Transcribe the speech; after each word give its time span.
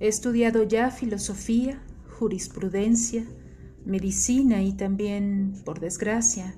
He 0.00 0.08
estudiado 0.08 0.62
ya 0.62 0.90
filosofía, 0.90 1.82
jurisprudencia, 2.18 3.26
medicina 3.84 4.62
y 4.62 4.72
también, 4.72 5.52
por 5.66 5.78
desgracia, 5.78 6.54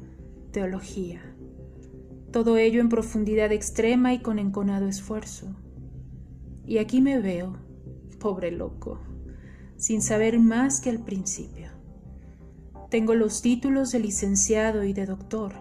teología. 0.52 1.20
Todo 2.30 2.56
ello 2.56 2.80
en 2.80 2.88
profundidad 2.88 3.50
extrema 3.50 4.14
y 4.14 4.20
con 4.20 4.38
enconado 4.38 4.86
esfuerzo. 4.86 5.56
Y 6.64 6.78
aquí 6.78 7.00
me 7.00 7.18
veo, 7.18 7.56
pobre 8.20 8.52
loco, 8.52 9.00
sin 9.76 10.02
saber 10.02 10.38
más 10.38 10.80
que 10.80 10.90
al 10.90 11.02
principio. 11.02 11.70
Tengo 12.90 13.16
los 13.16 13.42
títulos 13.42 13.90
de 13.90 13.98
licenciado 13.98 14.84
y 14.84 14.92
de 14.92 15.06
doctor, 15.06 15.54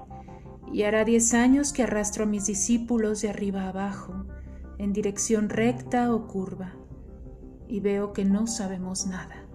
y 0.72 0.84
hará 0.84 1.04
diez 1.04 1.34
años 1.34 1.74
que 1.74 1.82
arrastro 1.82 2.26
a 2.26 2.28
mis 2.28 2.46
discípulos 2.46 3.24
de 3.24 3.30
arriba 3.30 3.68
abajo, 3.68 4.28
en 4.78 4.94
dirección 4.94 5.50
recta 5.50 6.14
o 6.14 6.28
curva, 6.28 6.76
y 7.72 7.80
veo 7.80 8.12
que 8.12 8.26
no 8.26 8.48
sabemos 8.48 9.08
nada. 9.08 9.48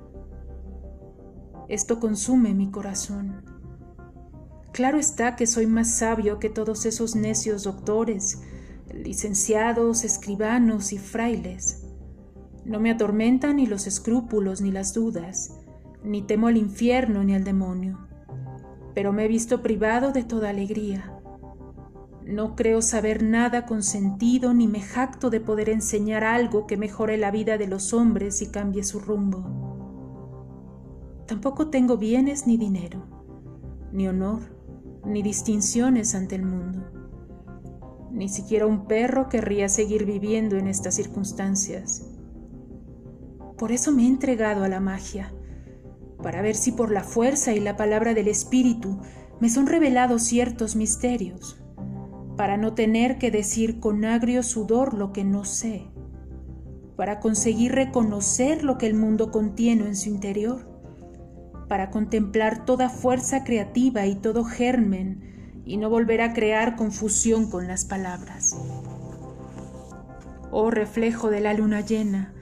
Esto 1.68 2.00
consume 2.00 2.54
mi 2.54 2.70
corazón. 2.70 3.44
Claro 4.72 4.98
está 4.98 5.36
que 5.36 5.46
soy 5.46 5.66
más 5.66 5.98
sabio 5.98 6.38
que 6.38 6.48
todos 6.48 6.86
esos 6.86 7.14
necios 7.14 7.64
doctores, 7.64 8.40
licenciados, 8.90 10.02
escribanos 10.02 10.94
y 10.94 10.98
frailes. 10.98 11.82
No 12.64 12.80
me 12.80 12.90
atormentan 12.90 13.56
ni 13.56 13.66
los 13.66 13.86
escrúpulos 13.86 14.62
ni 14.62 14.72
las 14.72 14.94
dudas, 14.94 15.52
ni 16.02 16.22
temo 16.22 16.46
al 16.46 16.56
infierno 16.56 17.22
ni 17.22 17.34
al 17.34 17.44
demonio, 17.44 17.98
pero 18.94 19.12
me 19.12 19.26
he 19.26 19.28
visto 19.28 19.62
privado 19.62 20.12
de 20.12 20.24
toda 20.24 20.48
alegría. 20.48 21.15
No 22.26 22.56
creo 22.56 22.82
saber 22.82 23.22
nada 23.22 23.66
con 23.66 23.84
sentido 23.84 24.52
ni 24.52 24.66
me 24.66 24.80
jacto 24.80 25.30
de 25.30 25.40
poder 25.40 25.68
enseñar 25.68 26.24
algo 26.24 26.66
que 26.66 26.76
mejore 26.76 27.18
la 27.18 27.30
vida 27.30 27.56
de 27.56 27.68
los 27.68 27.92
hombres 27.92 28.42
y 28.42 28.48
cambie 28.48 28.82
su 28.82 28.98
rumbo. 28.98 29.44
Tampoco 31.28 31.70
tengo 31.70 31.96
bienes 31.96 32.48
ni 32.48 32.56
dinero, 32.56 33.06
ni 33.92 34.08
honor, 34.08 34.40
ni 35.04 35.22
distinciones 35.22 36.16
ante 36.16 36.34
el 36.34 36.42
mundo. 36.42 36.90
Ni 38.10 38.28
siquiera 38.28 38.66
un 38.66 38.86
perro 38.88 39.28
querría 39.28 39.68
seguir 39.68 40.04
viviendo 40.04 40.56
en 40.56 40.66
estas 40.66 40.96
circunstancias. 40.96 42.10
Por 43.56 43.70
eso 43.70 43.92
me 43.92 44.02
he 44.02 44.08
entregado 44.08 44.64
a 44.64 44.68
la 44.68 44.80
magia, 44.80 45.32
para 46.20 46.42
ver 46.42 46.56
si 46.56 46.72
por 46.72 46.90
la 46.90 47.04
fuerza 47.04 47.52
y 47.52 47.60
la 47.60 47.76
palabra 47.76 48.14
del 48.14 48.26
Espíritu 48.26 48.98
me 49.38 49.48
son 49.48 49.68
revelados 49.68 50.22
ciertos 50.22 50.74
misterios, 50.74 51.62
para 52.36 52.56
no 52.56 52.74
tener 52.74 53.18
que 53.18 53.30
decir 53.30 53.80
con 53.80 54.04
agrio 54.04 54.42
sudor 54.42 54.94
lo 54.94 55.12
que 55.12 55.24
no 55.24 55.44
sé, 55.44 55.86
para 56.96 57.20
conseguir 57.20 57.72
reconocer 57.72 58.62
lo 58.62 58.78
que 58.78 58.86
el 58.86 58.94
mundo 58.94 59.30
contiene 59.30 59.86
en 59.86 59.96
su 59.96 60.08
interior 60.08 60.76
para 61.68 61.90
contemplar 61.90 62.64
toda 62.64 62.88
fuerza 62.88 63.44
creativa 63.44 64.06
y 64.06 64.14
todo 64.14 64.44
germen 64.44 65.62
y 65.64 65.78
no 65.78 65.90
volver 65.90 66.20
a 66.20 66.32
crear 66.32 66.76
confusión 66.76 67.50
con 67.50 67.66
las 67.66 67.84
palabras. 67.84 68.56
Oh 70.52 70.70
reflejo 70.70 71.28
de 71.28 71.40
la 71.40 71.54
luna 71.54 71.80
llena, 71.80 72.32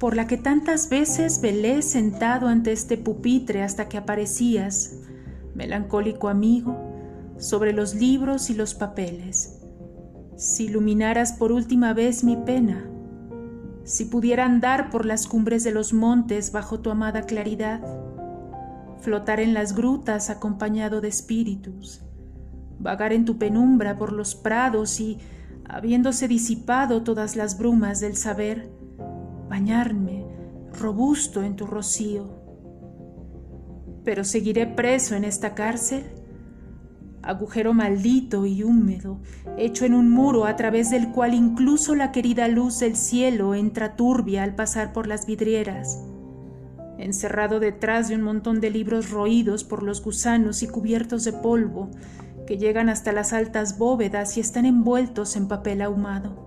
por 0.00 0.16
la 0.16 0.26
que 0.26 0.38
tantas 0.38 0.88
veces 0.88 1.40
velé 1.40 1.82
sentado 1.82 2.48
ante 2.48 2.72
este 2.72 2.96
pupitre 2.96 3.62
hasta 3.62 3.88
que 3.88 3.98
aparecías, 3.98 4.94
melancólico 5.54 6.28
amigo, 6.28 6.93
sobre 7.38 7.72
los 7.72 7.94
libros 7.94 8.50
y 8.50 8.54
los 8.54 8.74
papeles. 8.74 9.60
Si 10.36 10.64
iluminaras 10.64 11.32
por 11.32 11.52
última 11.52 11.92
vez 11.94 12.24
mi 12.24 12.36
pena, 12.36 12.90
si 13.84 14.06
pudiera 14.06 14.46
andar 14.46 14.90
por 14.90 15.04
las 15.04 15.26
cumbres 15.26 15.62
de 15.62 15.70
los 15.70 15.92
montes 15.92 16.52
bajo 16.52 16.80
tu 16.80 16.90
amada 16.90 17.22
claridad, 17.22 17.80
flotar 19.00 19.40
en 19.40 19.52
las 19.52 19.74
grutas 19.74 20.30
acompañado 20.30 21.00
de 21.00 21.08
espíritus, 21.08 22.02
vagar 22.78 23.12
en 23.12 23.26
tu 23.26 23.36
penumbra 23.38 23.98
por 23.98 24.12
los 24.12 24.34
prados 24.34 25.00
y, 25.00 25.18
habiéndose 25.68 26.28
disipado 26.28 27.02
todas 27.02 27.36
las 27.36 27.58
brumas 27.58 28.00
del 28.00 28.16
saber, 28.16 28.70
bañarme 29.48 30.24
robusto 30.72 31.42
en 31.42 31.56
tu 31.56 31.66
rocío. 31.66 32.42
Pero 34.04 34.24
seguiré 34.24 34.66
preso 34.66 35.14
en 35.14 35.24
esta 35.24 35.54
cárcel, 35.54 36.04
agujero 37.26 37.74
maldito 37.74 38.46
y 38.46 38.62
húmedo, 38.62 39.20
hecho 39.58 39.84
en 39.84 39.94
un 39.94 40.10
muro 40.10 40.46
a 40.46 40.56
través 40.56 40.90
del 40.90 41.10
cual 41.10 41.34
incluso 41.34 41.94
la 41.94 42.12
querida 42.12 42.48
luz 42.48 42.80
del 42.80 42.96
cielo 42.96 43.54
entra 43.54 43.96
turbia 43.96 44.42
al 44.42 44.54
pasar 44.54 44.92
por 44.92 45.06
las 45.06 45.26
vidrieras 45.26 45.98
encerrado 46.98 47.60
detrás 47.60 48.08
de 48.08 48.14
un 48.14 48.22
montón 48.22 48.60
de 48.60 48.70
libros 48.70 49.10
roídos 49.10 49.64
por 49.64 49.82
los 49.82 50.02
gusanos 50.02 50.62
y 50.62 50.68
cubiertos 50.68 51.24
de 51.24 51.32
polvo, 51.32 51.90
que 52.46 52.58
llegan 52.58 52.88
hasta 52.88 53.12
las 53.12 53.32
altas 53.32 53.78
bóvedas 53.78 54.36
y 54.36 54.40
están 54.40 54.66
envueltos 54.66 55.36
en 55.36 55.48
papel 55.48 55.82
ahumado. 55.82 56.44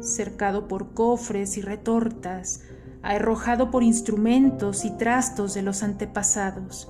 Cercado 0.00 0.66
por 0.66 0.94
cofres 0.94 1.56
y 1.58 1.62
retortas, 1.62 2.62
arrojado 3.02 3.70
por 3.70 3.82
instrumentos 3.82 4.84
y 4.84 4.96
trastos 4.96 5.54
de 5.54 5.62
los 5.62 5.82
antepasados. 5.82 6.88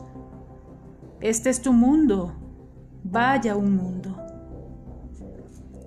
Este 1.21 1.51
es 1.51 1.61
tu 1.61 1.75
mundo, 1.75 2.33
vaya 3.05 3.55
un 3.55 3.77
mundo. 3.77 4.17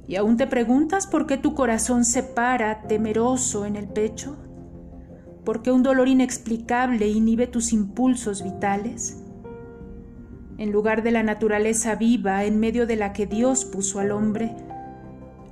¿Y 0.08 0.16
aún 0.16 0.38
te 0.38 0.46
preguntas 0.46 1.08
por 1.08 1.26
qué 1.26 1.38
tu 1.38 1.56
corazón 1.56 2.06
se 2.06 2.22
para 2.22 2.84
temeroso 2.84 3.66
en 3.66 3.76
el 3.76 3.88
pecho? 3.88 4.38
¿Por 5.44 5.64
qué 5.64 5.72
un 5.72 5.82
dolor 5.82 6.08
inexplicable 6.08 7.08
inhibe 7.08 7.48
tus 7.48 7.74
impulsos 7.74 8.44
vitales? 8.44 9.24
En 10.60 10.72
lugar 10.72 11.02
de 11.02 11.12
la 11.12 11.24
naturaleza 11.24 11.96
viva 11.96 12.46
en 12.46 12.60
medio 12.60 12.86
de 12.86 12.96
la 12.96 13.12
que 13.12 13.26
Dios 13.26 13.66
puso 13.66 14.00
al 14.00 14.12
hombre, 14.12 14.56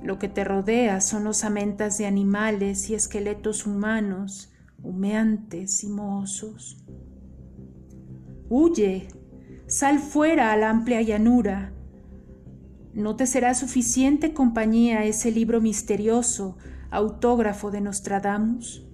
lo 0.00 0.20
que 0.20 0.28
te 0.28 0.44
rodea 0.44 1.00
son 1.00 1.26
osamentas 1.26 1.98
de 1.98 2.06
animales 2.06 2.88
y 2.88 2.94
esqueletos 2.94 3.66
humanos, 3.66 4.52
humeantes 4.80 5.82
y 5.82 5.88
mohosos. 5.88 6.84
Huye, 8.48 9.08
sal 9.72 10.00
fuera 10.00 10.52
a 10.52 10.56
la 10.58 10.68
amplia 10.68 11.00
llanura. 11.00 11.72
No 12.92 13.16
te 13.16 13.26
será 13.26 13.54
suficiente 13.54 14.34
compañía 14.34 15.06
ese 15.06 15.30
libro 15.30 15.62
misterioso, 15.62 16.58
autógrafo 16.90 17.70
de 17.70 17.80
Nostradamus. 17.80 18.86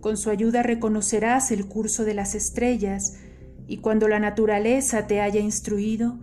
Con 0.00 0.16
su 0.16 0.30
ayuda 0.30 0.62
reconocerás 0.62 1.50
el 1.50 1.66
curso 1.66 2.06
de 2.06 2.14
las 2.14 2.34
estrellas 2.34 3.18
y 3.66 3.76
cuando 3.82 4.08
la 4.08 4.18
naturaleza 4.18 5.06
te 5.06 5.20
haya 5.20 5.40
instruido, 5.40 6.18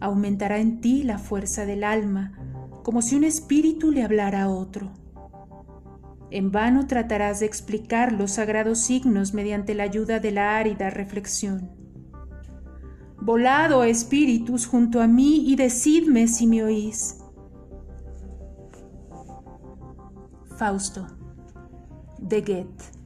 aumentará 0.00 0.58
en 0.58 0.80
ti 0.80 1.02
la 1.02 1.18
fuerza 1.18 1.66
del 1.66 1.84
alma, 1.84 2.38
como 2.84 3.02
si 3.02 3.16
un 3.16 3.24
espíritu 3.24 3.90
le 3.90 4.02
hablara 4.02 4.44
a 4.44 4.48
otro. 4.48 4.94
En 6.30 6.52
vano 6.52 6.86
tratarás 6.86 7.40
de 7.40 7.46
explicar 7.46 8.14
los 8.14 8.30
sagrados 8.32 8.78
signos 8.78 9.34
mediante 9.34 9.74
la 9.74 9.82
ayuda 9.82 10.20
de 10.20 10.30
la 10.30 10.56
árida 10.56 10.88
reflexión. 10.88 11.87
Volado, 13.20 13.84
espíritus, 13.84 14.66
junto 14.66 15.00
a 15.00 15.06
mí 15.06 15.50
y 15.50 15.56
decidme 15.56 16.28
si 16.28 16.46
me 16.46 16.62
oís. 16.64 17.18
Fausto 20.56 21.06
de 22.18 22.40
Goethe 22.40 22.97